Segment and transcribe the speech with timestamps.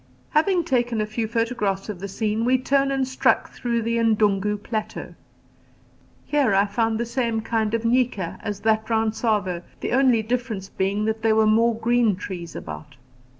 [0.31, 4.57] Having taken a few photographs of the scene, we turned and struck through the N'dungu
[4.63, 5.13] Plateau.
[6.25, 10.69] Here I found the same kind of nyika as that round Tsavo, the only difference
[10.69, 12.95] being that there were more green trees about.